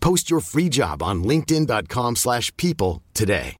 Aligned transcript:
Post 0.00 0.30
your 0.30 0.40
free 0.40 0.68
job 0.68 1.02
on 1.02 1.22
linkedin.com/people 1.22 2.14
slash 2.16 2.50
people 2.56 3.02
today. 3.12 3.56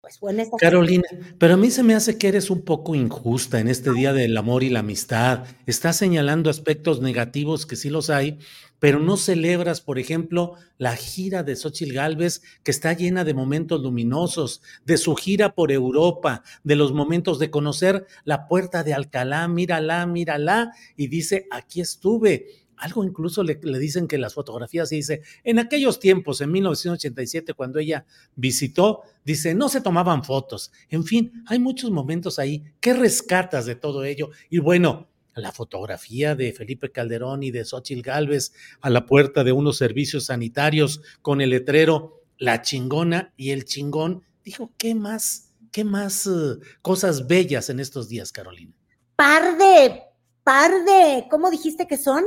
Pues 0.00 0.20
bueno, 0.20 0.44
Carolina, 0.58 1.04
pero 1.38 1.54
a 1.54 1.56
mí 1.56 1.70
se 1.70 1.82
me 1.82 1.94
hace 1.94 2.18
que 2.18 2.28
eres 2.28 2.50
un 2.50 2.60
poco 2.60 2.94
injusta 2.94 3.58
en 3.58 3.68
este 3.68 3.90
Día 3.90 4.12
del 4.12 4.36
Amor 4.36 4.62
y 4.62 4.68
la 4.68 4.80
Amistad. 4.80 5.46
Estás 5.64 5.96
señalando 5.96 6.50
aspectos 6.50 7.00
negativos 7.00 7.64
que 7.64 7.74
sí 7.74 7.88
los 7.88 8.10
hay, 8.10 8.38
pero 8.78 9.00
no 9.00 9.16
celebras, 9.16 9.80
por 9.80 9.98
ejemplo, 9.98 10.56
la 10.76 10.94
gira 10.94 11.42
de 11.42 11.56
Xochitl 11.56 11.94
Gálvez, 11.94 12.42
que 12.62 12.70
está 12.70 12.92
llena 12.92 13.24
de 13.24 13.32
momentos 13.32 13.80
luminosos, 13.80 14.60
de 14.84 14.98
su 14.98 15.14
gira 15.14 15.54
por 15.54 15.72
Europa, 15.72 16.42
de 16.64 16.76
los 16.76 16.92
momentos 16.92 17.38
de 17.38 17.50
conocer 17.50 18.06
la 18.24 18.46
puerta 18.46 18.84
de 18.84 18.92
Alcalá, 18.92 19.48
mírala, 19.48 20.04
mírala, 20.04 20.72
y 20.98 21.06
dice, 21.06 21.46
aquí 21.50 21.80
estuve. 21.80 22.63
Algo 22.76 23.04
incluso 23.04 23.42
le, 23.42 23.58
le 23.62 23.78
dicen 23.78 24.06
que 24.08 24.18
las 24.18 24.34
fotografías 24.34 24.90
y 24.92 24.96
dice, 24.96 25.22
en 25.42 25.58
aquellos 25.58 26.00
tiempos, 26.00 26.40
en 26.40 26.52
1987, 26.52 27.54
cuando 27.54 27.78
ella 27.78 28.04
visitó, 28.36 29.02
dice, 29.24 29.54
no 29.54 29.68
se 29.68 29.80
tomaban 29.80 30.24
fotos. 30.24 30.72
En 30.88 31.04
fin, 31.04 31.44
hay 31.46 31.58
muchos 31.58 31.90
momentos 31.90 32.38
ahí. 32.38 32.64
¿Qué 32.80 32.94
rescatas 32.94 33.66
de 33.66 33.76
todo 33.76 34.04
ello? 34.04 34.30
Y 34.50 34.58
bueno, 34.58 35.08
la 35.34 35.52
fotografía 35.52 36.34
de 36.34 36.52
Felipe 36.52 36.90
Calderón 36.90 37.42
y 37.42 37.50
de 37.50 37.64
Xochitl 37.64 38.02
Gálvez 38.02 38.52
a 38.80 38.90
la 38.90 39.06
puerta 39.06 39.44
de 39.44 39.52
unos 39.52 39.76
servicios 39.76 40.26
sanitarios 40.26 41.00
con 41.22 41.40
el 41.40 41.50
letrero 41.50 42.22
La 42.38 42.62
chingona 42.62 43.32
y 43.36 43.50
el 43.50 43.64
chingón. 43.64 44.22
Dijo, 44.44 44.72
¿qué 44.76 44.94
más? 44.94 45.52
¿Qué 45.70 45.84
más 45.84 46.26
eh, 46.26 46.58
cosas 46.82 47.26
bellas 47.26 47.70
en 47.70 47.80
estos 47.80 48.08
días, 48.08 48.30
Carolina? 48.30 48.72
par 49.16 49.56
de, 49.56 50.02
par 50.44 50.84
de, 50.84 51.26
¿cómo 51.30 51.50
dijiste 51.50 51.86
que 51.86 51.96
son? 51.96 52.22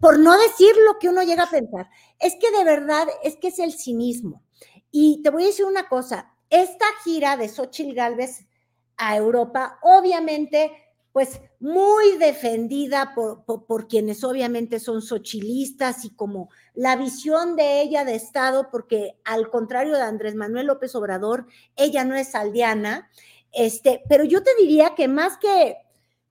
Por 0.00 0.18
no 0.18 0.36
decir 0.36 0.74
lo 0.84 0.98
que 0.98 1.08
uno 1.08 1.22
llega 1.22 1.44
a 1.44 1.50
pensar. 1.50 1.88
Es 2.18 2.34
que 2.40 2.50
de 2.50 2.64
verdad, 2.64 3.06
es 3.22 3.36
que 3.36 3.48
es 3.48 3.58
el 3.60 3.72
cinismo. 3.72 4.42
Y 4.90 5.22
te 5.22 5.30
voy 5.30 5.44
a 5.44 5.46
decir 5.46 5.64
una 5.64 5.88
cosa, 5.88 6.34
esta 6.50 6.84
gira 7.04 7.36
de 7.36 7.48
Xochitl 7.48 7.94
Galvez 7.94 8.46
a 8.96 9.16
Europa, 9.16 9.78
obviamente, 9.82 10.72
pues 11.12 11.40
muy 11.60 12.18
defendida 12.18 13.14
por, 13.14 13.44
por, 13.44 13.88
quienes 13.88 14.22
obviamente 14.24 14.78
son 14.78 15.00
sochilistas 15.02 16.04
y 16.04 16.10
como 16.10 16.50
la 16.74 16.96
visión 16.96 17.56
de 17.56 17.82
ella 17.82 18.04
de 18.04 18.14
Estado, 18.14 18.68
porque 18.70 19.16
al 19.24 19.50
contrario 19.50 19.96
de 19.96 20.02
Andrés 20.02 20.34
Manuel 20.34 20.66
López 20.66 20.94
Obrador, 20.94 21.46
ella 21.76 22.04
no 22.04 22.14
es 22.14 22.34
aldeana, 22.34 23.10
este, 23.52 24.02
pero 24.08 24.24
yo 24.24 24.42
te 24.42 24.50
diría 24.58 24.94
que 24.94 25.08
más 25.08 25.36
que 25.38 25.76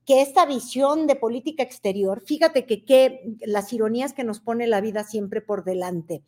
que 0.10 0.24
esta 0.24 0.48
visión 0.48 1.06
de 1.06 1.16
política 1.16 1.62
exterior, 1.62 2.24
fíjate 2.26 2.66
que, 2.66 2.84
que 2.84 3.38
las 3.42 3.72
ironías 3.74 4.12
que 4.12 4.24
nos 4.24 4.40
pone 4.40 4.66
la 4.66 4.82
vida 4.82 5.04
siempre 5.04 5.40
por 5.40 5.64
delante. 5.64 6.24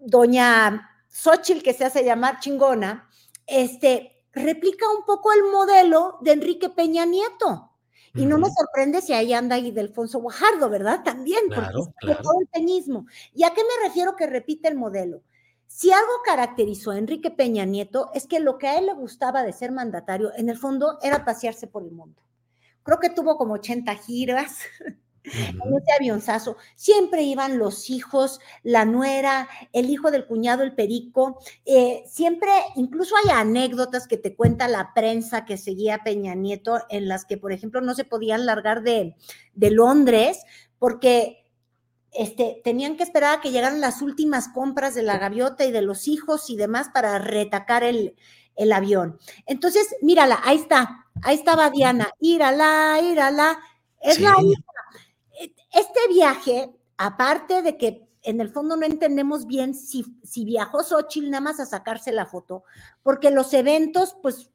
Doña 0.00 0.90
Xochitl, 1.08 1.62
que 1.62 1.72
se 1.72 1.84
hace 1.84 2.02
llamar 2.04 2.40
chingona, 2.40 3.08
este, 3.46 4.24
replica 4.32 4.86
un 4.88 5.04
poco 5.04 5.32
el 5.32 5.44
modelo 5.52 6.18
de 6.20 6.32
Enrique 6.32 6.68
Peña 6.68 7.06
Nieto. 7.06 7.70
Y 8.12 8.26
no 8.26 8.38
me 8.38 8.50
sorprende 8.50 9.02
si 9.02 9.12
ahí 9.12 9.32
anda 9.32 9.56
Ildefonso 9.56 10.18
Guajardo, 10.18 10.68
¿verdad? 10.68 11.04
También, 11.04 11.46
Claro, 11.46 11.84
porque 11.84 11.92
claro. 12.00 12.22
todo 12.22 12.40
el 12.40 12.48
peñismo. 12.48 13.06
¿Y 13.32 13.44
a 13.44 13.54
qué 13.54 13.62
me 13.62 13.86
refiero 13.86 14.16
que 14.16 14.26
repite 14.26 14.66
el 14.66 14.74
modelo? 14.74 15.22
Si 15.68 15.92
algo 15.92 16.10
caracterizó 16.24 16.90
a 16.90 16.98
Enrique 16.98 17.30
Peña 17.30 17.64
Nieto 17.66 18.10
es 18.14 18.26
que 18.26 18.40
lo 18.40 18.58
que 18.58 18.66
a 18.66 18.78
él 18.78 18.86
le 18.86 18.94
gustaba 18.94 19.44
de 19.44 19.52
ser 19.52 19.70
mandatario, 19.70 20.32
en 20.36 20.48
el 20.48 20.58
fondo, 20.58 20.98
era 21.02 21.24
pasearse 21.24 21.68
por 21.68 21.84
el 21.84 21.92
mundo. 21.92 22.20
Creo 22.82 22.98
que 22.98 23.10
tuvo 23.10 23.36
como 23.36 23.54
80 23.54 23.94
giras 23.96 24.58
en 25.24 25.74
ese 25.74 25.92
avionzazo. 25.98 26.56
Siempre 26.74 27.22
iban 27.22 27.58
los 27.58 27.90
hijos, 27.90 28.40
la 28.62 28.84
nuera, 28.84 29.48
el 29.72 29.90
hijo 29.90 30.10
del 30.10 30.26
cuñado, 30.26 30.62
el 30.62 30.74
perico. 30.74 31.38
Eh, 31.64 32.02
siempre, 32.06 32.50
incluso 32.76 33.14
hay 33.16 33.30
anécdotas 33.30 34.06
que 34.06 34.16
te 34.16 34.34
cuenta 34.34 34.68
la 34.68 34.92
prensa 34.94 35.44
que 35.44 35.56
seguía 35.56 35.96
a 35.96 36.04
Peña 36.04 36.34
Nieto, 36.34 36.80
en 36.90 37.08
las 37.08 37.24
que, 37.24 37.36
por 37.36 37.52
ejemplo, 37.52 37.80
no 37.80 37.94
se 37.94 38.04
podían 38.04 38.46
largar 38.46 38.82
de, 38.82 39.16
de 39.54 39.70
Londres 39.70 40.38
porque 40.78 41.42
este, 42.12 42.60
tenían 42.64 42.96
que 42.96 43.04
esperar 43.04 43.38
a 43.38 43.40
que 43.40 43.50
llegaran 43.50 43.80
las 43.80 44.02
últimas 44.02 44.48
compras 44.48 44.94
de 44.94 45.02
la 45.02 45.18
gaviota 45.18 45.64
y 45.64 45.72
de 45.72 45.82
los 45.82 46.08
hijos 46.08 46.50
y 46.50 46.56
demás 46.56 46.90
para 46.92 47.18
retacar 47.18 47.84
el, 47.84 48.16
el 48.56 48.72
avión. 48.72 49.18
Entonces, 49.46 49.88
mírala, 50.02 50.40
ahí 50.44 50.56
está, 50.56 51.01
ahí 51.22 51.36
estaba 51.36 51.70
Diana, 51.70 52.10
írala, 52.20 53.00
írala, 53.02 53.58
es 54.00 54.16
Sí. 54.16 54.22
la 54.22 54.36
hija. 54.42 55.50
Este 55.72 56.00
viaje, 56.12 56.70
aparte 56.96 57.62
de 57.62 57.76
que 57.76 58.06
en 58.24 58.40
el 58.40 58.50
fondo 58.50 58.76
no 58.76 58.86
entendemos 58.86 59.46
bien 59.46 59.74
si, 59.74 60.04
si 60.22 60.44
viajó 60.44 60.84
Xochitl 60.84 61.30
nada 61.30 61.40
más 61.40 61.58
a 61.60 61.66
sacarse 61.66 62.12
la 62.12 62.26
foto, 62.26 62.64
porque 63.02 63.30
los 63.30 63.52
eventos, 63.54 64.16
pues, 64.22 64.50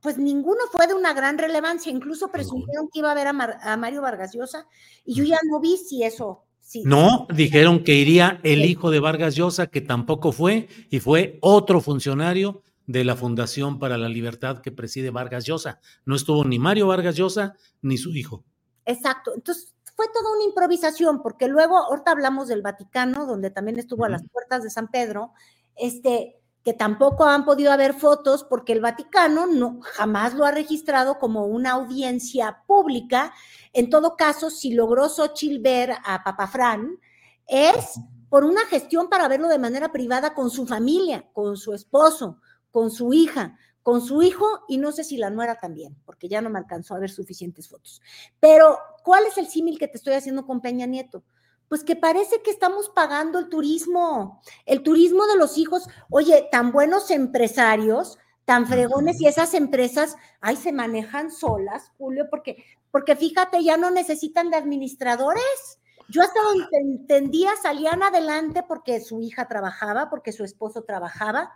pues 0.00 0.18
ninguno 0.18 0.60
fue 0.70 0.86
de 0.86 0.94
una 0.94 1.12
gran 1.12 1.36
relevancia, 1.38 1.90
incluso 1.90 2.30
presumieron 2.30 2.88
que 2.92 3.00
iba 3.00 3.10
a 3.10 3.14
ver 3.14 3.26
a, 3.26 3.32
Mar- 3.32 3.58
a 3.62 3.76
Mario 3.76 4.02
Vargas 4.02 4.32
Llosa, 4.34 4.66
y 5.04 5.14
yo 5.14 5.24
ya 5.24 5.38
no 5.50 5.58
vi 5.60 5.76
si 5.76 6.02
eso, 6.04 6.44
No, 6.84 7.26
dijeron 7.34 7.82
que 7.82 7.94
iría 7.94 8.38
el 8.44 8.64
hijo 8.64 8.90
de 8.92 9.00
Vargas 9.00 9.34
Llosa, 9.34 9.66
que 9.66 9.80
tampoco 9.80 10.30
fue, 10.30 10.68
y 10.90 11.00
fue 11.00 11.38
otro 11.42 11.80
funcionario 11.80 12.62
de 12.90 13.04
la 13.04 13.14
Fundación 13.14 13.78
para 13.78 13.96
la 13.96 14.08
Libertad 14.08 14.60
que 14.60 14.72
preside 14.72 15.10
Vargas 15.10 15.44
Llosa. 15.44 15.80
No 16.04 16.16
estuvo 16.16 16.44
ni 16.44 16.58
Mario 16.58 16.88
Vargas 16.88 17.14
Llosa 17.14 17.54
ni 17.82 17.96
su 17.96 18.10
hijo. 18.10 18.44
Exacto. 18.84 19.32
Entonces, 19.34 19.72
fue 19.94 20.06
toda 20.12 20.34
una 20.34 20.44
improvisación, 20.44 21.22
porque 21.22 21.46
luego, 21.46 21.76
ahorita 21.78 22.10
hablamos 22.10 22.48
del 22.48 22.62
Vaticano, 22.62 23.26
donde 23.26 23.50
también 23.50 23.78
estuvo 23.78 24.04
a 24.04 24.08
las 24.08 24.22
puertas 24.28 24.64
de 24.64 24.70
San 24.70 24.88
Pedro, 24.88 25.32
este, 25.76 26.40
que 26.64 26.72
tampoco 26.72 27.26
han 27.26 27.44
podido 27.44 27.70
haber 27.70 27.94
fotos 27.94 28.42
porque 28.42 28.72
el 28.72 28.80
Vaticano 28.80 29.46
no, 29.46 29.78
jamás 29.82 30.34
lo 30.34 30.44
ha 30.44 30.50
registrado 30.50 31.18
como 31.18 31.46
una 31.46 31.72
audiencia 31.72 32.64
pública. 32.66 33.32
En 33.72 33.88
todo 33.88 34.16
caso, 34.16 34.50
si 34.50 34.72
logró 34.72 35.08
Xochitl 35.08 35.62
ver 35.62 35.92
a 36.04 36.24
Papa 36.24 36.48
Fran, 36.48 36.98
es 37.46 38.00
por 38.28 38.44
una 38.44 38.66
gestión 38.66 39.08
para 39.08 39.28
verlo 39.28 39.48
de 39.48 39.58
manera 39.58 39.92
privada 39.92 40.34
con 40.34 40.50
su 40.50 40.66
familia, 40.66 41.28
con 41.32 41.56
su 41.56 41.72
esposo, 41.72 42.40
con 42.70 42.90
su 42.90 43.12
hija, 43.12 43.58
con 43.82 44.00
su 44.02 44.22
hijo 44.22 44.46
y 44.68 44.78
no 44.78 44.92
sé 44.92 45.04
si 45.04 45.16
la 45.16 45.30
nuera 45.30 45.56
también, 45.56 45.96
porque 46.04 46.28
ya 46.28 46.40
no 46.40 46.50
me 46.50 46.58
alcanzó 46.58 46.94
a 46.94 46.98
ver 46.98 47.10
suficientes 47.10 47.68
fotos. 47.68 48.02
Pero, 48.38 48.78
¿cuál 49.04 49.24
es 49.26 49.38
el 49.38 49.48
símil 49.48 49.78
que 49.78 49.88
te 49.88 49.96
estoy 49.96 50.14
haciendo 50.14 50.46
con 50.46 50.60
Peña 50.60 50.86
Nieto? 50.86 51.24
Pues 51.68 51.84
que 51.84 51.96
parece 51.96 52.42
que 52.42 52.50
estamos 52.50 52.88
pagando 52.88 53.38
el 53.38 53.48
turismo, 53.48 54.42
el 54.66 54.82
turismo 54.82 55.26
de 55.26 55.36
los 55.36 55.56
hijos. 55.56 55.88
Oye, 56.10 56.48
tan 56.50 56.72
buenos 56.72 57.10
empresarios, 57.10 58.18
tan 58.44 58.66
fregones 58.66 59.20
y 59.20 59.28
esas 59.28 59.54
empresas, 59.54 60.16
ay, 60.40 60.56
se 60.56 60.72
manejan 60.72 61.30
solas, 61.30 61.92
Julio, 61.96 62.26
porque, 62.28 62.64
porque 62.90 63.14
fíjate, 63.14 63.62
ya 63.62 63.76
no 63.76 63.90
necesitan 63.90 64.50
de 64.50 64.56
administradores. 64.56 65.78
Yo 66.08 66.22
hasta 66.22 66.42
donde 66.42 66.66
entendía 66.72 67.50
salían 67.62 68.02
adelante 68.02 68.64
porque 68.66 69.00
su 69.00 69.20
hija 69.20 69.46
trabajaba, 69.46 70.10
porque 70.10 70.32
su 70.32 70.42
esposo 70.42 70.82
trabajaba. 70.82 71.52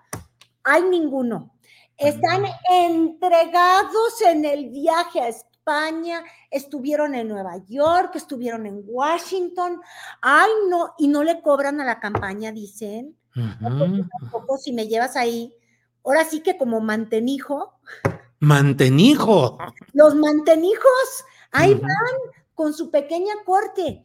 Hay 0.65 0.83
ninguno. 0.83 1.55
Están 1.97 2.45
entregados 2.69 4.21
en 4.27 4.45
el 4.45 4.71
viaje 4.71 5.21
a 5.21 5.29
España, 5.29 6.25
estuvieron 6.51 7.15
en 7.15 7.29
Nueva 7.29 7.59
York, 7.69 8.17
estuvieron 8.17 8.67
en 8.67 8.83
Washington. 8.85 9.81
Ay, 10.21 10.51
no, 10.69 10.95
y 10.99 11.07
no 11.09 11.23
le 11.23 11.41
cobran 11.41 11.81
a 11.81 11.85
la 11.85 12.01
campaña, 12.01 12.51
dicen. 12.51 13.17
Tampoco 13.61 14.59
si 14.59 14.73
me 14.73 14.89
llevas 14.89 15.17
ahí. 15.17 15.55
Ahora 16.05 16.25
sí 16.25 16.41
que 16.41 16.57
como 16.57 16.81
mantenijo. 16.81 17.75
Mantenijo. 18.41 19.59
Los 19.93 20.15
mantenijos, 20.15 21.25
ahí 21.53 21.75
van 21.75 22.35
con 22.55 22.75
su 22.75 22.91
pequeña 22.91 23.35
corte. 23.45 24.05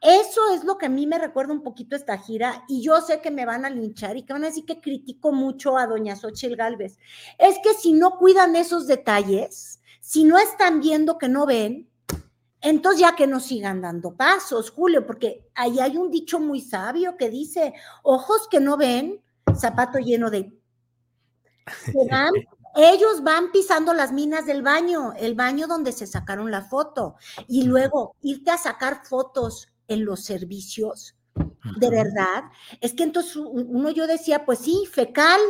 Eso 0.00 0.40
es 0.54 0.62
lo 0.62 0.78
que 0.78 0.86
a 0.86 0.90
mí 0.90 1.06
me 1.06 1.18
recuerda 1.18 1.52
un 1.52 1.62
poquito 1.62 1.96
esta 1.96 2.18
gira 2.18 2.64
y 2.68 2.82
yo 2.82 3.00
sé 3.00 3.20
que 3.20 3.32
me 3.32 3.44
van 3.44 3.64
a 3.64 3.70
linchar 3.70 4.16
y 4.16 4.22
que 4.22 4.32
van 4.32 4.44
a 4.44 4.48
decir 4.48 4.64
que 4.64 4.80
critico 4.80 5.32
mucho 5.32 5.76
a 5.76 5.86
doña 5.86 6.14
Xochitl 6.14 6.54
Galvez. 6.54 6.98
Es 7.36 7.56
que 7.62 7.74
si 7.74 7.92
no 7.92 8.16
cuidan 8.16 8.54
esos 8.54 8.86
detalles, 8.86 9.80
si 10.00 10.22
no 10.24 10.38
están 10.38 10.80
viendo 10.80 11.18
que 11.18 11.28
no 11.28 11.46
ven, 11.46 11.90
entonces 12.60 13.00
ya 13.00 13.16
que 13.16 13.26
no 13.26 13.40
sigan 13.40 13.80
dando 13.80 14.14
pasos, 14.14 14.70
Julio, 14.70 15.04
porque 15.04 15.48
ahí 15.54 15.80
hay 15.80 15.96
un 15.96 16.10
dicho 16.10 16.38
muy 16.38 16.60
sabio 16.60 17.16
que 17.16 17.28
dice, 17.28 17.74
ojos 18.02 18.48
que 18.48 18.60
no 18.60 18.76
ven, 18.76 19.20
zapato 19.56 19.98
lleno 19.98 20.30
de... 20.30 20.52
ellos 22.76 23.22
van 23.24 23.50
pisando 23.50 23.92
las 23.94 24.12
minas 24.12 24.46
del 24.46 24.62
baño, 24.62 25.12
el 25.16 25.34
baño 25.34 25.66
donde 25.66 25.90
se 25.90 26.06
sacaron 26.06 26.50
la 26.50 26.62
foto, 26.62 27.16
y 27.48 27.64
luego 27.64 28.14
irte 28.22 28.50
a 28.52 28.58
sacar 28.58 29.04
fotos 29.04 29.68
en 29.88 30.04
los 30.04 30.22
servicios, 30.22 31.16
de 31.78 31.90
verdad, 31.90 32.44
es 32.80 32.94
que 32.94 33.02
entonces 33.02 33.36
uno 33.36 33.90
yo 33.90 34.06
decía, 34.06 34.44
pues 34.44 34.60
sí, 34.60 34.84
fecal. 34.90 35.40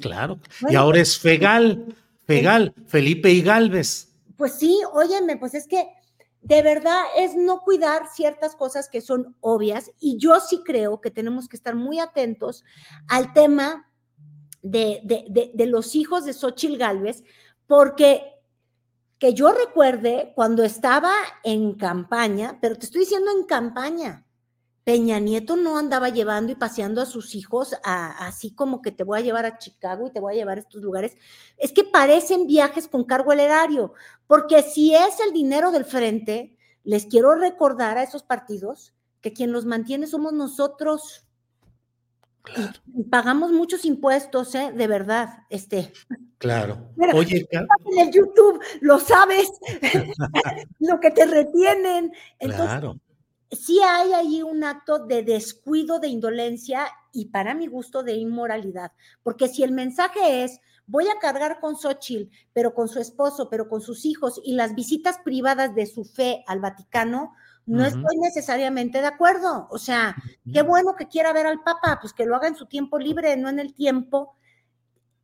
claro. 0.00 0.38
y 0.68 0.74
ahora 0.74 1.00
es 1.00 1.18
fegal, 1.18 1.94
fegal, 2.24 2.74
Felipe 2.86 3.30
y 3.30 3.42
Galvez. 3.42 4.08
Pues 4.36 4.54
sí, 4.54 4.78
óyeme, 4.92 5.36
pues 5.36 5.54
es 5.54 5.66
que 5.66 5.88
de 6.42 6.62
verdad 6.62 7.02
es 7.18 7.36
no 7.36 7.60
cuidar 7.60 8.08
ciertas 8.14 8.56
cosas 8.56 8.88
que 8.88 9.02
son 9.02 9.36
obvias 9.40 9.90
y 10.00 10.16
yo 10.16 10.40
sí 10.40 10.62
creo 10.64 11.00
que 11.00 11.10
tenemos 11.10 11.48
que 11.48 11.56
estar 11.56 11.74
muy 11.74 11.98
atentos 11.98 12.64
al 13.08 13.34
tema 13.34 13.90
de, 14.62 15.00
de, 15.04 15.50
de 15.52 15.66
los 15.66 15.94
hijos 15.94 16.24
de 16.24 16.32
Xochitl 16.32 16.78
Galvez, 16.78 17.22
porque 17.66 18.22
que 19.20 19.34
yo 19.34 19.52
recuerde 19.52 20.32
cuando 20.34 20.64
estaba 20.64 21.12
en 21.44 21.74
campaña, 21.74 22.58
pero 22.60 22.74
te 22.76 22.86
estoy 22.86 23.02
diciendo 23.02 23.30
en 23.30 23.44
campaña, 23.44 24.24
Peña 24.82 25.18
Nieto 25.18 25.56
no 25.56 25.76
andaba 25.76 26.08
llevando 26.08 26.52
y 26.52 26.54
paseando 26.54 27.02
a 27.02 27.06
sus 27.06 27.34
hijos 27.34 27.76
así 27.84 28.54
como 28.54 28.80
que 28.80 28.92
te 28.92 29.04
voy 29.04 29.18
a 29.18 29.22
llevar 29.22 29.44
a 29.44 29.58
Chicago 29.58 30.06
y 30.06 30.10
te 30.10 30.20
voy 30.20 30.32
a 30.32 30.36
llevar 30.36 30.56
a 30.56 30.62
estos 30.62 30.80
lugares. 30.80 31.16
Es 31.58 31.70
que 31.70 31.84
parecen 31.84 32.46
viajes 32.46 32.88
con 32.88 33.04
cargo 33.04 33.30
al 33.30 33.40
erario, 33.40 33.92
porque 34.26 34.62
si 34.62 34.94
es 34.94 35.20
el 35.20 35.34
dinero 35.34 35.70
del 35.70 35.84
frente, 35.84 36.56
les 36.82 37.04
quiero 37.04 37.34
recordar 37.34 37.98
a 37.98 38.02
esos 38.02 38.22
partidos 38.22 38.94
que 39.20 39.34
quien 39.34 39.52
los 39.52 39.66
mantiene 39.66 40.06
somos 40.06 40.32
nosotros. 40.32 41.26
Y, 42.94 43.04
pagamos 43.04 43.52
muchos 43.52 43.84
impuestos, 43.84 44.54
¿eh? 44.54 44.72
De 44.72 44.86
verdad, 44.86 45.44
este. 45.50 45.92
Claro. 46.38 46.90
Oye, 47.14 47.46
en 47.50 47.98
el 47.98 48.10
YouTube 48.10 48.62
lo 48.80 48.98
sabes, 48.98 49.50
lo 50.78 51.00
que 51.00 51.10
te 51.10 51.26
retienen. 51.26 52.12
Entonces, 52.38 52.66
claro. 52.66 52.98
sí 53.50 53.78
hay 53.86 54.12
ahí 54.12 54.42
un 54.42 54.64
acto 54.64 55.06
de 55.06 55.22
descuido, 55.22 55.98
de 55.98 56.08
indolencia 56.08 56.86
y 57.12 57.26
para 57.26 57.54
mi 57.54 57.66
gusto 57.66 58.02
de 58.02 58.14
inmoralidad, 58.14 58.92
porque 59.22 59.48
si 59.48 59.62
el 59.62 59.72
mensaje 59.72 60.44
es 60.44 60.60
voy 60.90 61.06
a 61.06 61.20
cargar 61.20 61.60
con 61.60 61.76
Xochitl, 61.76 62.34
pero 62.52 62.74
con 62.74 62.88
su 62.88 62.98
esposo, 62.98 63.48
pero 63.48 63.68
con 63.68 63.80
sus 63.80 64.04
hijos 64.04 64.40
y 64.44 64.54
las 64.54 64.74
visitas 64.74 65.18
privadas 65.24 65.74
de 65.74 65.86
su 65.86 66.04
fe 66.04 66.42
al 66.48 66.58
Vaticano, 66.58 67.32
no 67.70 67.86
estoy 67.86 68.16
necesariamente 68.18 69.00
de 69.00 69.06
acuerdo. 69.06 69.68
O 69.70 69.78
sea, 69.78 70.16
qué 70.52 70.62
bueno 70.62 70.96
que 70.96 71.06
quiera 71.06 71.32
ver 71.32 71.46
al 71.46 71.62
Papa, 71.62 71.98
pues 72.00 72.12
que 72.12 72.26
lo 72.26 72.34
haga 72.34 72.48
en 72.48 72.56
su 72.56 72.66
tiempo 72.66 72.98
libre, 72.98 73.36
no 73.36 73.48
en 73.48 73.60
el 73.60 73.74
tiempo. 73.74 74.34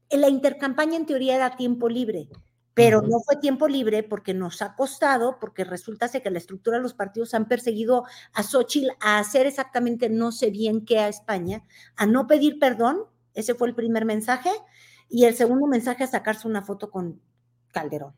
En 0.09 0.21
la 0.21 0.29
intercampaña 0.29 0.97
en 0.97 1.07
teoría 1.07 1.35
era 1.35 1.57
tiempo 1.57 1.89
libre, 1.89 2.29
pero 2.73 3.03
no 3.03 3.19
fue 3.19 3.37
tiempo 3.37 3.67
libre 3.67 4.05
porque 4.05 4.33
nos 4.33 4.63
ha 4.63 4.77
costado, 4.77 5.39
porque 5.41 5.65
resulta 5.65 6.09
que 6.09 6.31
la 6.31 6.39
estructura 6.39 6.77
de 6.77 6.85
los 6.85 6.95
partidos 6.95 7.35
han 7.35 7.49
perseguido 7.49 8.05
a 8.33 8.45
Xochitl 8.45 8.91
a 9.01 9.19
hacer 9.19 9.47
exactamente 9.47 10.09
no 10.09 10.31
sé 10.31 10.51
bien 10.51 10.85
qué 10.85 11.01
a 11.01 11.09
España, 11.09 11.65
a 11.97 12.07
no 12.07 12.29
pedir 12.29 12.61
perdón, 12.61 13.07
ese 13.35 13.57
fue 13.57 13.67
el 13.69 13.75
primer 13.75 14.05
mensaje, 14.05 14.51
y 15.09 15.25
el 15.25 15.35
segundo 15.35 15.67
mensaje 15.67 16.05
a 16.05 16.07
sacarse 16.07 16.47
una 16.47 16.63
foto 16.63 16.91
con 16.91 17.21
Calderón. 17.73 18.15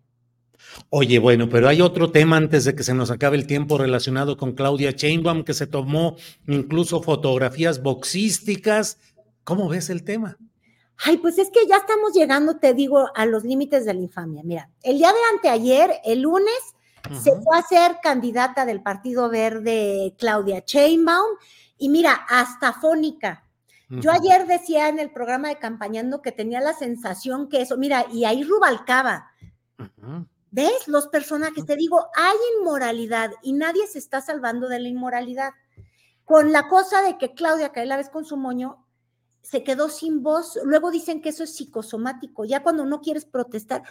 Oye, 0.91 1.19
bueno, 1.19 1.49
pero 1.49 1.69
hay 1.69 1.81
otro 1.81 2.11
tema 2.11 2.37
antes 2.37 2.65
de 2.65 2.75
que 2.75 2.83
se 2.83 2.95
nos 2.95 3.11
acabe 3.11 3.37
el 3.37 3.47
tiempo 3.47 3.79
relacionado 3.79 4.37
con 4.37 4.53
Claudia 4.53 4.95
Chainbaum, 4.95 5.45
que 5.45 5.55
se 5.55 5.67
tomó 5.67 6.17
incluso 6.47 7.03
fotografías 7.03 7.83
boxísticas. 7.83 8.99
¿Cómo 9.45 9.69
ves 9.69 9.91
el 9.91 10.05
tema? 10.05 10.39
Ay, 11.05 11.19
pues 11.19 11.39
es 11.39 11.51
que 11.51 11.67
ya 11.67 11.77
estamos 11.77 12.13
llegando, 12.13 12.57
te 12.57 12.75
digo, 12.75 13.09
a 13.15 13.25
los 13.25 13.45
límites 13.45 13.85
de 13.85 13.95
la 13.95 14.01
infamia. 14.01 14.43
Mira, 14.45 14.71
el 14.83 14.99
día 14.99 15.13
de 15.13 15.19
anteayer, 15.33 15.95
el 16.05 16.23
lunes, 16.23 16.59
se 17.23 17.33
fue 17.41 17.57
a 17.57 17.63
ser 17.63 17.99
candidata 18.03 18.67
del 18.67 18.83
Partido 18.83 19.31
Verde 19.31 20.15
Claudia 20.19 20.65
Chainbaum 20.65 21.39
y 21.79 21.89
mira, 21.89 22.13
hasta 22.29 22.73
fónica. 22.73 23.45
Yo 23.89 24.11
ayer 24.11 24.47
decía 24.47 24.91
en 24.91 24.99
el 24.99 25.11
programa 25.11 25.49
de 25.49 25.59
campañando 25.59 26.21
que 26.21 26.31
tenía 26.31 26.61
la 26.61 26.75
sensación 26.75 27.49
que 27.49 27.63
eso, 27.63 27.79
mira, 27.79 28.05
y 28.13 28.27
ahí 28.27 28.43
Rubalcaba. 28.43 29.31
¿Ves? 30.51 30.89
Los 30.89 31.09
personajes, 31.09 31.67
te 31.67 31.77
digo, 31.77 32.09
hay 32.15 32.37
inmoralidad 32.59 33.33
y 33.43 33.53
nadie 33.53 33.87
se 33.87 33.99
está 33.99 34.21
salvando 34.21 34.69
de 34.69 34.81
la 34.81 34.89
inmoralidad. 34.89 35.53
Con 36.25 36.53
la 36.53 36.69
cosa 36.69 37.03
de 37.03 37.19
que 37.19 37.35
Claudia, 37.35 37.71
que 37.71 37.85
la 37.85 37.97
vez 37.97 38.09
con 38.09 38.25
su 38.25 38.37
moño, 38.37 38.85
se 39.43 39.63
quedó 39.63 39.89
sin 39.89 40.23
voz. 40.23 40.59
Luego 40.65 40.91
dicen 40.91 41.23
que 41.23 41.31
eso 41.31 41.45
es 41.45 41.55
psicosomático. 41.55 42.45
Ya 42.45 42.63
cuando 42.63 42.85
no 42.85 43.01
quieres 43.01 43.25
protestar, 43.25 43.83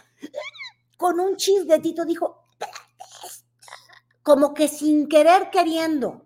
con 0.96 1.20
un 1.20 1.36
chisguetito 1.36 2.04
dijo, 2.04 2.44
como 4.22 4.52
que 4.52 4.68
sin 4.68 5.08
querer 5.08 5.50
queriendo. 5.50 6.22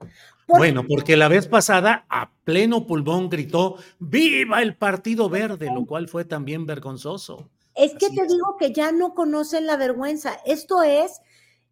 Bueno, 0.49 0.85
porque 0.87 1.17
la 1.17 1.29
vez 1.29 1.47
pasada 1.47 2.05
a 2.09 2.33
pleno 2.45 2.87
pulmón 2.87 3.31
gritó, 3.31 3.77
¡Viva 3.99 4.61
el 4.61 4.77
Partido 4.77 5.29
Verde! 5.29 5.71
Lo 5.73 5.87
cual 5.87 6.09
fue 6.09 6.25
también 6.25 6.67
vergonzoso. 6.67 7.49
Es 7.75 7.93
que 7.95 8.11
te 8.11 8.27
digo 8.27 8.57
que 8.59 8.73
ya 8.73 8.93
no 8.93 9.15
conocen 9.15 9.67
la 9.67 9.77
vergüenza. 9.77 10.39
Esto 10.45 10.83
es 10.83 11.21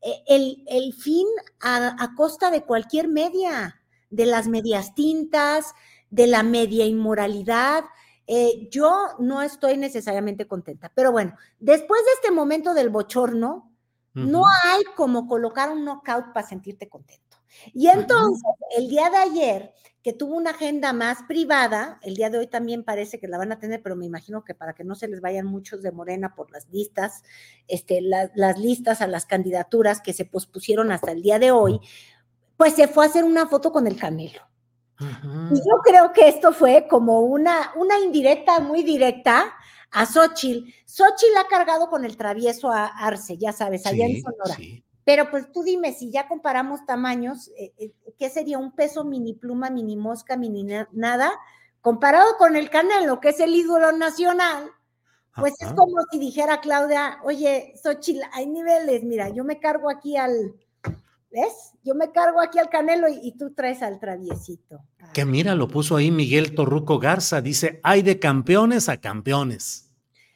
eh, 0.02 0.22
el, 0.66 0.94
fin 0.94 1.26
a, 1.60 2.14
costa 2.16 2.50
de 2.50 2.62
cualquier 2.62 3.08
media, 3.08 3.80
de 4.08 4.26
las 4.26 4.48
medias 4.48 4.94
tintas, 4.94 5.74
de 6.10 6.26
la 6.26 6.42
media 6.42 6.86
inmoralidad. 6.86 7.84
Eh, 8.26 8.68
yo 8.70 9.08
no 9.18 9.42
estoy 9.42 9.76
necesariamente 9.76 10.46
contenta, 10.46 10.90
pero 10.94 11.12
bueno, 11.12 11.36
después 11.58 12.00
de 12.04 12.12
este 12.14 12.30
momento 12.30 12.74
del 12.74 12.88
bochorno, 12.88 13.66
no 14.12 14.44
hay 14.64 14.82
como 14.96 15.28
colocar 15.28 15.70
un 15.70 15.84
knockout 15.84 16.32
para 16.32 16.46
sentirte 16.46 16.88
contento. 16.88 17.29
Y 17.72 17.88
entonces, 17.88 18.42
el 18.76 18.88
día 18.88 19.10
de 19.10 19.16
ayer, 19.16 19.74
que 20.02 20.12
tuvo 20.12 20.36
una 20.36 20.50
agenda 20.50 20.92
más 20.92 21.22
privada, 21.28 21.98
el 22.02 22.14
día 22.14 22.30
de 22.30 22.38
hoy 22.38 22.46
también 22.46 22.84
parece 22.84 23.18
que 23.18 23.28
la 23.28 23.36
van 23.36 23.52
a 23.52 23.58
tener, 23.58 23.82
pero 23.82 23.96
me 23.96 24.06
imagino 24.06 24.44
que 24.44 24.54
para 24.54 24.72
que 24.72 24.84
no 24.84 24.94
se 24.94 25.08
les 25.08 25.20
vayan 25.20 25.46
muchos 25.46 25.82
de 25.82 25.92
Morena 25.92 26.34
por 26.34 26.50
las 26.50 26.68
listas, 26.70 27.22
este, 27.68 28.00
las 28.00 28.58
listas 28.58 29.02
a 29.02 29.06
las 29.06 29.26
candidaturas 29.26 30.00
que 30.00 30.12
se 30.12 30.24
pospusieron 30.24 30.90
hasta 30.90 31.12
el 31.12 31.22
día 31.22 31.38
de 31.38 31.50
hoy, 31.50 31.80
pues 32.56 32.74
se 32.74 32.88
fue 32.88 33.04
a 33.04 33.08
hacer 33.08 33.24
una 33.24 33.46
foto 33.46 33.72
con 33.72 33.86
el 33.86 33.96
Camilo. 33.96 34.40
Y 35.00 35.56
yo 35.56 35.80
creo 35.82 36.12
que 36.12 36.28
esto 36.28 36.52
fue 36.52 36.86
como 36.88 37.20
una, 37.20 37.72
una 37.76 37.98
indirecta 37.98 38.60
muy 38.60 38.82
directa 38.82 39.54
a 39.90 40.04
Xochitl. 40.04 40.70
Xochitl 40.84 41.38
ha 41.38 41.48
cargado 41.48 41.88
con 41.88 42.04
el 42.04 42.18
travieso 42.18 42.70
a 42.70 42.86
Arce, 42.86 43.38
ya 43.38 43.52
sabes, 43.52 43.86
allá 43.86 44.04
en 44.04 44.22
Sonora. 44.22 44.56
Pero 45.10 45.28
pues 45.28 45.50
tú 45.50 45.64
dime, 45.64 45.92
si 45.92 46.12
ya 46.12 46.28
comparamos 46.28 46.86
tamaños, 46.86 47.50
eh, 47.58 47.72
eh, 47.78 47.92
¿qué 48.16 48.30
sería 48.30 48.58
un 48.58 48.70
peso 48.70 49.02
mini 49.02 49.34
pluma, 49.34 49.68
mini 49.68 49.96
mosca, 49.96 50.36
mini 50.36 50.64
nada? 50.92 51.32
Comparado 51.80 52.36
con 52.38 52.54
el 52.54 52.70
Canelo, 52.70 53.18
que 53.18 53.30
es 53.30 53.40
el 53.40 53.52
ídolo 53.52 53.90
nacional, 53.90 54.70
pues 55.34 55.54
es 55.58 55.72
como 55.72 55.96
si 56.12 56.20
dijera 56.20 56.60
Claudia, 56.60 57.18
oye, 57.24 57.74
Xochitl, 57.82 58.20
hay 58.32 58.46
niveles, 58.46 59.02
mira, 59.02 59.30
yo 59.30 59.42
me 59.42 59.58
cargo 59.58 59.90
aquí 59.90 60.16
al, 60.16 60.54
¿ves? 61.32 61.72
Yo 61.82 61.96
me 61.96 62.12
cargo 62.12 62.40
aquí 62.40 62.60
al 62.60 62.68
Canelo 62.68 63.08
y, 63.08 63.32
tú 63.36 63.52
traes 63.52 63.82
al 63.82 63.98
traviesito. 63.98 64.78
Que 65.12 65.24
mira, 65.24 65.56
lo 65.56 65.66
puso 65.66 65.96
ahí 65.96 66.12
Miguel 66.12 66.54
Torruco 66.54 67.00
Garza, 67.00 67.40
dice, 67.40 67.80
hay 67.82 68.02
de 68.02 68.20
campeones 68.20 68.88
a 68.88 69.00
campeones. 69.00 69.89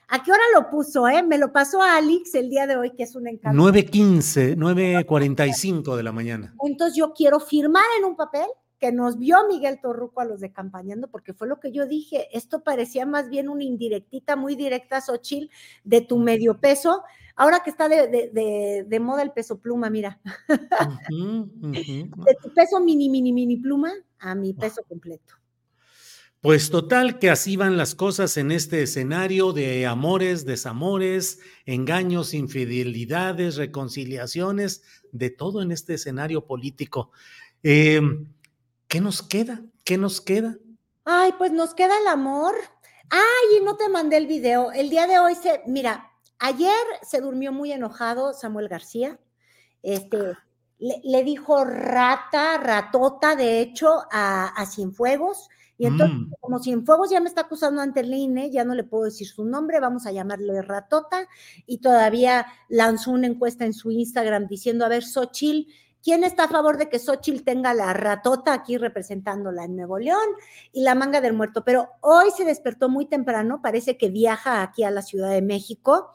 ¿A 0.09 0.23
qué 0.23 0.33
hora 0.33 0.43
lo 0.55 0.71
puso, 0.71 1.09
eh? 1.09 1.23
Me 1.23 1.39
lo 1.39 1.53
pasó 1.53 1.83
a 1.83 1.97
Alex 1.97 2.35
el 2.35 2.51
día 2.51 2.67
de 2.67 2.77
hoy, 2.77 2.91
que 2.91 3.03
es 3.03 3.15
un 3.17 3.27
encanto. 3.27 3.63
9.15, 3.63 4.57
9.45 4.57 5.97
de 5.97 6.03
la 6.03 6.13
mañana. 6.13 6.55
Entonces 6.65 6.97
yo 6.97 7.13
quiero 7.13 7.41
firmar 7.41 7.85
en 7.99 8.05
un 8.05 8.17
papel 8.17 8.47
que 8.79 8.93
nos 8.93 9.19
vio 9.19 9.39
Miguel 9.49 9.81
Torruco 9.81 10.21
a 10.21 10.25
los 10.25 10.41
de 10.41 10.53
campañando, 10.53 11.09
porque 11.09 11.33
fue 11.33 11.49
lo 11.49 11.59
que 11.59 11.73
yo 11.73 11.87
dije, 11.87 12.29
esto 12.37 12.63
parecía 12.63 13.07
más 13.07 13.31
bien 13.31 13.49
una 13.49 13.65
indirectita 13.65 14.37
muy 14.37 14.57
directa, 14.57 15.01
Xochil, 15.01 15.51
de 15.85 16.03
tu 16.03 16.19
medio 16.19 16.61
peso, 16.61 17.03
ahora 17.35 17.61
que 17.61 17.71
está 17.71 17.89
de, 17.89 18.99
moda 19.01 19.23
el 19.23 19.33
peso 19.33 19.59
pluma, 19.59 19.89
mira, 19.91 20.21
de 21.09 22.37
tu 22.43 22.53
peso 22.53 22.81
mini, 22.81 23.09
mini, 23.09 23.33
mini 23.33 23.57
pluma 23.57 23.93
a 24.19 24.35
mi 24.35 24.53
peso 24.53 24.83
completo. 24.87 25.35
Pues 26.45 26.69
total 26.71 27.19
que 27.19 27.31
así 27.31 27.57
van 27.57 27.79
las 27.79 27.95
cosas 27.95 28.37
en 28.37 28.53
este 28.53 28.83
escenario 28.83 29.55
de 29.55 29.87
amores, 29.87 30.45
desamores, 30.45 31.39
engaños, 31.65 32.35
infidelidades, 32.35 33.57
reconciliaciones, 33.57 34.83
de 35.11 35.31
todo 35.31 35.63
en 35.63 35.73
este 35.73 35.95
escenario 35.95 36.47
político. 36.47 37.13
Em, 37.63 38.31
¿Qué 38.89 39.01
nos 39.01 39.23
queda? 39.23 39.63
¿Qué 39.85 39.97
nos 39.97 40.21
queda? 40.21 40.59
Ay, 41.07 41.33
pues 41.39 41.51
nos 41.51 41.73
queda 41.73 41.99
el 41.99 42.09
amor. 42.09 42.55
Ay, 43.09 43.65
no 43.65 43.79
te 43.79 43.89
mandé 43.89 44.19
el 44.19 44.27
video. 44.27 44.71
El 44.71 44.91
día 44.91 45.07
de 45.07 45.19
hoy 45.19 45.37
se, 45.37 45.63
mira, 45.67 46.13
ayer 46.39 46.85
se 47.01 47.23
durmió 47.23 47.53
muy 47.53 47.73
enojado 47.73 48.35
Samuel 48.35 48.69
García. 48.69 49.19
Este, 49.83 50.19
le, 50.79 51.25
dijo 51.25 51.65
rata, 51.65 52.59
ratota, 52.59 53.35
de 53.35 53.63
hecho, 53.63 54.03
a, 54.13 54.49
a 54.49 54.67
Cienfuegos 54.67 55.49
y 55.77 55.87
entonces, 55.87 56.17
mm. 56.17 56.33
como 56.41 56.59
Cienfuegos 56.61 57.11
ya 57.11 57.21
me 57.21 57.29
está 57.29 57.43
acusando 57.43 57.83
ante 57.83 58.01
el 58.01 58.15
INE, 58.15 58.51
ya 58.51 58.65
no 58.65 58.75
le 58.75 58.85
puedo 58.85 59.05
decir 59.05 59.27
su 59.27 59.45
nombre, 59.45 59.81
vamos 59.81 60.07
a 60.07 60.13
llamarle 60.13 60.63
Ratota, 60.63 61.29
y 61.67 61.79
todavía 61.79 62.47
lanzó 62.69 63.11
una 63.11 63.27
encuesta 63.27 63.65
en 63.65 63.73
su 63.73 63.91
Instagram 63.91 64.47
diciendo, 64.47 64.85
a 64.85 64.89
ver, 64.89 65.03
Xochil, 65.03 65.67
¿quién 66.03 66.23
está 66.23 66.45
a 66.45 66.49
favor 66.49 66.77
de 66.77 66.89
que 66.89 67.01
Xochil 67.01 67.43
tenga 67.43 67.75
la 67.75 67.93
ratota 67.93 68.53
aquí 68.53 68.77
representándola 68.79 69.65
en 69.65 69.75
Nuevo 69.75 69.99
León 69.99 70.27
y 70.73 70.83
la 70.83 70.95
manga 70.95 71.21
del 71.21 71.33
muerto? 71.33 71.65
Pero 71.65 71.89
hoy 72.01 72.31
se 72.37 72.45
despertó 72.45 72.89
muy 72.89 73.07
temprano, 73.07 73.61
parece 73.61 73.97
que 73.97 74.11
viaja 74.11 74.63
aquí 74.63 74.85
a 74.85 74.93
la 74.93 75.03
Ciudad 75.03 75.31
de 75.31 75.43
México 75.43 76.11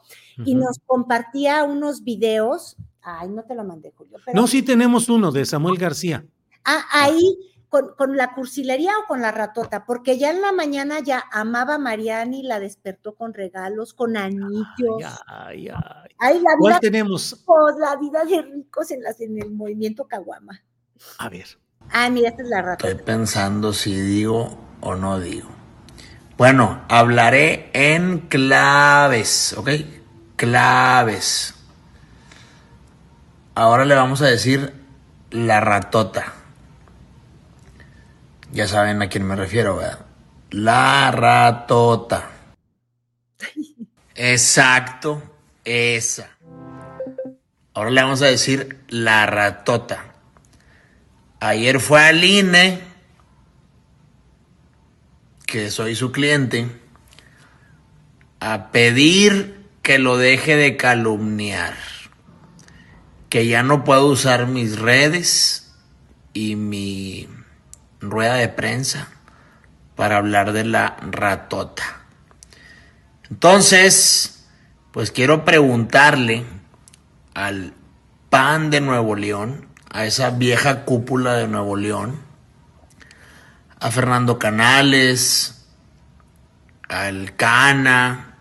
y 0.46 0.54
nos 0.54 0.78
compartía 0.86 1.64
unos 1.64 2.02
videos. 2.02 2.76
Ay, 3.02 3.28
no 3.28 3.42
te 3.44 3.54
lo 3.54 3.64
mandé, 3.64 3.92
Julio. 3.94 4.18
no, 4.32 4.46
sí 4.46 4.62
tenemos 4.62 5.10
uno 5.10 5.32
de 5.32 5.44
Samuel 5.44 5.76
García. 5.76 6.24
Ah, 6.64 6.84
ahí 6.92 7.36
con, 7.70 8.16
la 8.16 8.34
cursilería 8.34 8.92
o 8.98 9.06
con 9.06 9.22
la 9.22 9.30
ratota, 9.30 9.84
porque 9.86 10.18
ya 10.18 10.30
en 10.30 10.42
la 10.42 10.50
mañana 10.50 10.98
ya 10.98 11.24
amaba 11.30 11.76
a 11.76 11.78
Mariani, 11.78 12.42
la 12.42 12.58
despertó 12.58 13.14
con 13.14 13.32
regalos, 13.32 13.94
con 13.94 14.16
anillos. 14.16 15.02
Ay, 15.26 15.68
ay, 15.68 16.10
ay. 16.18 16.40
la 16.40 16.50
¿Cuál 16.58 16.80
tenemos? 16.80 17.44
la 17.78 17.96
vida 17.96 18.24
de 18.24 18.42
ricos 18.42 18.90
en, 18.90 19.02
las, 19.02 19.20
en 19.20 19.40
el 19.40 19.52
movimiento 19.52 20.08
Caguama. 20.08 20.60
A 21.18 21.28
ver. 21.28 21.46
Ah, 21.90 22.10
mira, 22.10 22.30
esta 22.30 22.42
es 22.42 22.48
la 22.48 22.60
ratota. 22.60 22.90
Estoy 22.90 23.04
pensando 23.04 23.72
si 23.72 23.94
digo 23.94 24.58
o 24.80 24.96
no 24.96 25.20
digo. 25.20 25.48
Bueno, 26.36 26.82
hablaré 26.88 27.70
en 27.72 28.18
claves, 28.28 29.54
¿ok? 29.56 29.70
Claves. 30.34 31.54
Ahora 33.54 33.84
le 33.84 33.94
vamos 33.94 34.22
a 34.22 34.26
decir 34.26 34.72
la 35.30 35.60
ratota. 35.60 36.39
Ya 38.52 38.66
saben 38.66 39.00
a 39.00 39.08
quién 39.08 39.24
me 39.24 39.36
refiero, 39.36 39.76
¿verdad? 39.76 40.06
La 40.50 41.10
ratota. 41.12 42.30
Exacto, 44.14 45.22
esa. 45.64 46.36
Ahora 47.74 47.90
le 47.90 48.02
vamos 48.02 48.22
a 48.22 48.26
decir 48.26 48.80
la 48.88 49.26
ratota. 49.26 50.04
Ayer 51.38 51.78
fue 51.78 52.04
al 52.04 52.22
INE, 52.24 52.80
que 55.46 55.70
soy 55.70 55.94
su 55.94 56.10
cliente, 56.10 56.66
a 58.40 58.72
pedir 58.72 59.64
que 59.82 59.98
lo 59.98 60.18
deje 60.18 60.56
de 60.56 60.76
calumniar. 60.76 61.76
Que 63.28 63.46
ya 63.46 63.62
no 63.62 63.84
puedo 63.84 64.06
usar 64.06 64.48
mis 64.48 64.78
redes 64.78 65.72
y 66.34 66.56
mi 66.56 67.28
rueda 68.00 68.34
de 68.34 68.48
prensa 68.48 69.08
para 69.96 70.16
hablar 70.16 70.52
de 70.52 70.64
la 70.64 70.96
ratota. 71.00 71.84
Entonces, 73.30 74.46
pues 74.92 75.10
quiero 75.10 75.44
preguntarle 75.44 76.44
al 77.34 77.74
PAN 78.30 78.70
de 78.70 78.80
Nuevo 78.80 79.14
León, 79.14 79.68
a 79.92 80.04
esa 80.04 80.30
vieja 80.30 80.84
cúpula 80.84 81.34
de 81.34 81.48
Nuevo 81.48 81.76
León, 81.76 82.20
a 83.78 83.90
Fernando 83.90 84.38
Canales, 84.38 85.66
al 86.88 87.34
Cana, 87.36 88.34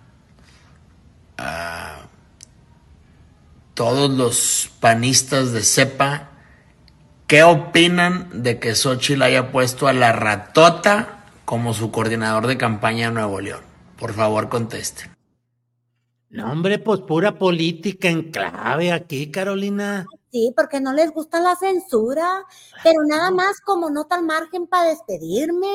a 1.38 1.98
todos 3.74 4.10
los 4.12 4.72
panistas 4.80 5.52
de 5.52 5.64
cepa 5.64 6.29
¿Qué 7.30 7.44
opinan 7.44 8.42
de 8.42 8.60
que 8.60 8.74
Xochitl 8.74 9.22
haya 9.22 9.52
puesto 9.52 9.88
a 9.88 9.94
la 9.94 10.12
ratota 10.12 11.26
como 11.46 11.76
su 11.76 11.92
coordinador 11.92 12.48
de 12.48 12.58
campaña 12.58 13.10
en 13.10 13.14
Nuevo 13.14 13.40
León? 13.40 13.62
Por 14.00 14.14
favor, 14.14 14.50
contesten. 14.50 15.16
No, 16.32 16.52
hombre, 16.52 16.80
pues 16.80 17.02
pura 17.02 17.38
política 17.38 18.10
en 18.10 18.32
clave 18.32 18.92
aquí, 18.92 19.30
Carolina. 19.30 20.08
Sí, 20.32 20.52
porque 20.58 20.82
no 20.82 20.92
les 20.92 21.12
gusta 21.12 21.40
la 21.40 21.56
censura, 21.56 22.46
pero 22.84 23.04
nada 23.08 23.30
más 23.30 23.62
como 23.62 23.92
nota 23.92 24.16
al 24.16 24.24
margen 24.24 24.66
para 24.66 24.90
despedirme. 24.90 25.68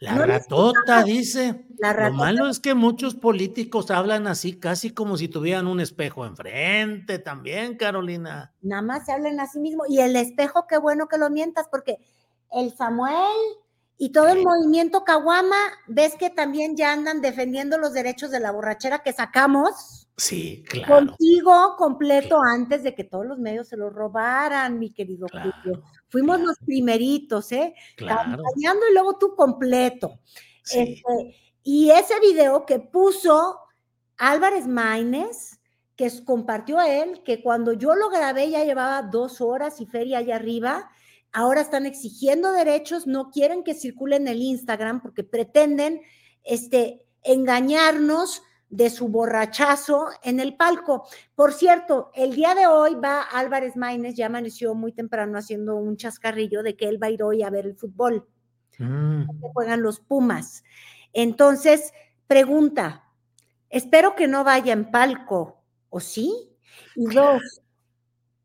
La 0.00 0.14
ratota, 0.14 1.02
dice. 1.02 1.66
Lo 1.78 2.12
malo 2.12 2.48
es 2.48 2.60
que 2.60 2.74
muchos 2.74 3.14
políticos 3.14 3.90
hablan 3.90 4.26
así, 4.26 4.58
casi 4.58 4.90
como 4.90 5.16
si 5.16 5.28
tuvieran 5.28 5.66
un 5.66 5.80
espejo 5.80 6.24
enfrente 6.24 7.18
también, 7.18 7.76
Carolina. 7.76 8.52
Nada 8.62 8.82
más 8.82 9.06
se 9.06 9.12
hablan 9.12 9.40
a 9.40 9.46
sí 9.46 9.58
mismo. 9.58 9.84
Y 9.88 10.00
el 10.00 10.14
espejo, 10.16 10.66
qué 10.68 10.78
bueno 10.78 11.08
que 11.08 11.18
lo 11.18 11.30
mientas, 11.30 11.66
porque 11.68 11.98
el 12.52 12.74
Samuel 12.76 13.26
y 13.96 14.10
todo 14.10 14.28
el 14.28 14.44
movimiento 14.44 15.02
Caguama, 15.02 15.56
ves 15.88 16.14
que 16.14 16.30
también 16.30 16.76
ya 16.76 16.92
andan 16.92 17.20
defendiendo 17.20 17.78
los 17.78 17.92
derechos 17.92 18.30
de 18.30 18.38
la 18.38 18.52
borrachera 18.52 19.00
que 19.00 19.12
sacamos. 19.12 19.97
Sí, 20.18 20.64
claro. 20.68 21.06
Contigo 21.06 21.76
completo 21.76 22.40
antes 22.42 22.82
de 22.82 22.92
que 22.92 23.04
todos 23.04 23.24
los 23.24 23.38
medios 23.38 23.68
se 23.68 23.76
lo 23.76 23.88
robaran, 23.88 24.76
mi 24.76 24.90
querido 24.92 25.28
Julio. 25.30 25.84
Fuimos 26.08 26.40
los 26.40 26.56
primeritos, 26.58 27.52
¿eh? 27.52 27.72
Claro. 27.96 28.42
y 28.56 28.92
luego 28.92 29.16
tú 29.16 29.36
completo. 29.36 30.18
Este, 30.74 31.36
y 31.62 31.90
ese 31.90 32.18
video 32.18 32.66
que 32.66 32.80
puso 32.80 33.60
Álvarez 34.16 34.66
Maínez, 34.66 35.60
que 35.94 36.10
compartió 36.24 36.80
a 36.80 36.88
él, 36.88 37.22
que 37.22 37.40
cuando 37.40 37.72
yo 37.72 37.94
lo 37.94 38.10
grabé 38.10 38.50
ya 38.50 38.64
llevaba 38.64 39.02
dos 39.02 39.40
horas 39.40 39.80
y 39.80 39.86
feria 39.86 40.18
allá 40.18 40.34
arriba, 40.34 40.90
ahora 41.32 41.60
están 41.60 41.86
exigiendo 41.86 42.50
derechos, 42.50 43.06
no 43.06 43.30
quieren 43.30 43.62
que 43.62 43.74
circule 43.74 44.16
en 44.16 44.26
el 44.26 44.42
Instagram 44.42 45.00
porque 45.00 45.22
pretenden 45.22 46.00
este, 46.42 47.06
engañarnos 47.22 48.42
de 48.70 48.90
su 48.90 49.08
borrachazo 49.08 50.08
en 50.22 50.40
el 50.40 50.56
palco. 50.56 51.06
Por 51.34 51.52
cierto, 51.52 52.10
el 52.14 52.34
día 52.34 52.54
de 52.54 52.66
hoy 52.66 52.94
va 52.94 53.22
Álvarez 53.22 53.76
Maínez, 53.76 54.14
ya 54.14 54.26
amaneció 54.26 54.74
muy 54.74 54.92
temprano 54.92 55.38
haciendo 55.38 55.76
un 55.76 55.96
chascarrillo 55.96 56.62
de 56.62 56.76
que 56.76 56.88
él 56.88 57.02
va 57.02 57.06
a 57.06 57.10
ir 57.10 57.22
hoy 57.22 57.42
a 57.42 57.50
ver 57.50 57.66
el 57.66 57.76
fútbol. 57.76 58.26
Mm. 58.78 59.24
juegan 59.52 59.82
los 59.82 59.98
Pumas. 59.98 60.62
Entonces, 61.12 61.92
pregunta, 62.28 63.04
espero 63.70 64.14
que 64.14 64.28
no 64.28 64.44
vaya 64.44 64.72
en 64.72 64.90
palco, 64.90 65.62
¿o 65.90 65.98
sí? 65.98 66.32
Y 66.94 67.06
dos, 67.06 67.42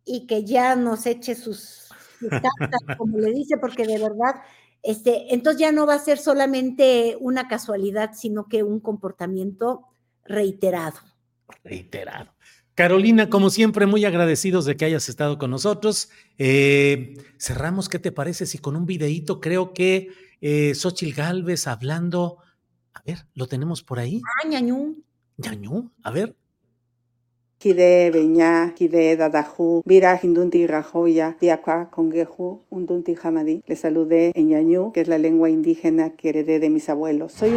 y 0.05 0.25
que 0.25 0.43
ya 0.43 0.75
nos 0.75 1.05
eche 1.05 1.35
sus, 1.35 1.89
cartas, 2.29 2.79
como 2.97 3.19
le 3.19 3.31
dice, 3.31 3.57
porque 3.57 3.85
de 3.85 3.99
verdad, 3.99 4.41
este, 4.81 5.33
entonces 5.33 5.59
ya 5.59 5.71
no 5.71 5.85
va 5.85 5.95
a 5.95 5.99
ser 5.99 6.17
solamente 6.17 7.15
una 7.19 7.47
casualidad, 7.47 8.11
sino 8.13 8.47
que 8.47 8.63
un 8.63 8.79
comportamiento 8.79 9.87
reiterado. 10.25 10.99
Reiterado. 11.63 12.31
Carolina, 12.75 13.29
como 13.29 13.49
siempre, 13.51 13.85
muy 13.85 14.03
agradecidos 14.03 14.65
de 14.65 14.75
que 14.75 14.85
hayas 14.85 15.07
estado 15.07 15.37
con 15.37 15.51
nosotros. 15.51 16.09
Eh, 16.39 17.17
cerramos, 17.37 17.87
¿qué 17.87 17.99
te 17.99 18.11
parece? 18.11 18.47
Si 18.47 18.57
con 18.57 18.75
un 18.75 18.85
videíto 18.85 19.39
creo 19.39 19.73
que 19.73 20.09
eh, 20.41 20.73
Xochil 20.73 21.13
Galvez 21.13 21.67
hablando. 21.67 22.37
A 22.93 23.01
ver, 23.05 23.25
¿lo 23.35 23.47
tenemos 23.47 23.83
por 23.83 23.99
ahí? 23.99 24.21
Ah, 24.43 24.47
ñañú. 24.47 25.03
ñañú, 25.37 25.91
a 26.03 26.11
ver. 26.11 26.35
Kide 27.59 28.11
beña, 28.11 28.73
kide 28.75 29.15
dadajú, 29.15 29.83
vira 29.85 30.19
hindunti 30.21 30.67
rajoya, 30.67 31.37
diakwa 31.39 31.89
congeju, 31.91 32.65
undunti 32.69 33.15
hamadi. 33.15 33.63
Le 33.65 33.75
saludé 33.77 34.31
en 34.35 34.49
ñañú, 34.49 34.91
que 34.91 35.01
es 35.01 35.07
la 35.07 35.17
lengua 35.17 35.49
indígena 35.49 36.15
que 36.17 36.29
heredé 36.29 36.59
de 36.59 36.69
mis 36.69 36.89
abuelos. 36.89 37.31
Soy 37.31 37.55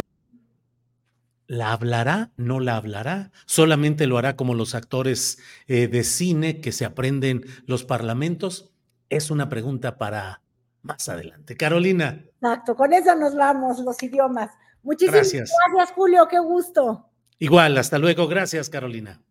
¿La 1.47 1.71
hablará? 1.71 2.31
¿No 2.35 2.59
la 2.59 2.75
hablará? 2.75 3.31
¿Solamente 3.45 4.05
lo 4.05 4.17
hará 4.17 4.35
como 4.35 4.53
los 4.53 4.75
actores 4.75 5.39
eh, 5.67 5.87
de 5.87 6.03
cine 6.03 6.59
que 6.59 6.73
se 6.73 6.83
aprenden 6.83 7.45
los 7.65 7.85
parlamentos? 7.85 8.69
Es 9.09 9.31
una 9.31 9.47
pregunta 9.47 9.97
para 9.97 10.41
más 10.81 11.07
adelante. 11.07 11.55
Carolina. 11.55 12.21
Exacto, 12.41 12.75
con 12.75 12.91
eso 12.91 13.15
nos 13.15 13.33
vamos, 13.33 13.79
los 13.79 14.01
idiomas. 14.03 14.51
Muchísimas 14.83 15.21
gracias, 15.21 15.51
gracias 15.73 15.95
Julio, 15.95 16.27
qué 16.27 16.39
gusto. 16.39 17.09
Igual, 17.39 17.77
hasta 17.77 17.97
luego. 17.97 18.27
Gracias, 18.27 18.69
Carolina. 18.69 19.21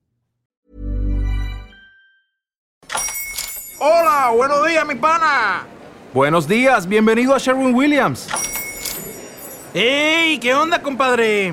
Hola, 3.79 4.33
buenos 4.35 4.67
días, 4.67 4.87
mi 4.87 4.95
pana. 4.95 5.67
Buenos 6.15 6.49
días, 6.49 6.87
bienvenido 6.89 7.35
a 7.35 7.39
Sherwin 7.39 7.75
Williams. 7.75 8.29
¡Ey! 9.75 10.39
¿Qué 10.39 10.55
onda, 10.55 10.81
compadre? 10.81 11.53